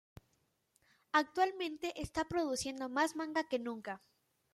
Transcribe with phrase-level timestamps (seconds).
[1.11, 4.01] Actualmente está produciendo más manga que nunca.